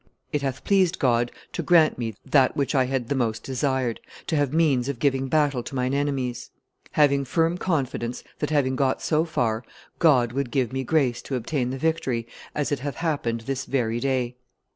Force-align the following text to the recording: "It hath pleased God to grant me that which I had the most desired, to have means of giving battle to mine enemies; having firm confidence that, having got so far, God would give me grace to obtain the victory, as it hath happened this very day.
"It 0.33 0.41
hath 0.41 0.63
pleased 0.63 0.97
God 0.97 1.31
to 1.53 1.61
grant 1.61 1.99
me 1.99 2.15
that 2.25 2.57
which 2.57 2.73
I 2.73 2.85
had 2.85 3.07
the 3.07 3.13
most 3.13 3.43
desired, 3.43 3.99
to 4.25 4.35
have 4.35 4.51
means 4.51 4.89
of 4.89 4.97
giving 4.97 5.27
battle 5.27 5.61
to 5.61 5.75
mine 5.75 5.93
enemies; 5.93 6.49
having 6.93 7.23
firm 7.23 7.59
confidence 7.59 8.23
that, 8.39 8.49
having 8.49 8.75
got 8.75 9.03
so 9.03 9.25
far, 9.25 9.63
God 9.99 10.31
would 10.31 10.49
give 10.49 10.73
me 10.73 10.83
grace 10.83 11.21
to 11.21 11.35
obtain 11.35 11.69
the 11.69 11.77
victory, 11.77 12.25
as 12.55 12.71
it 12.71 12.79
hath 12.79 12.95
happened 12.95 13.41
this 13.41 13.65
very 13.65 13.99
day. 13.99 14.37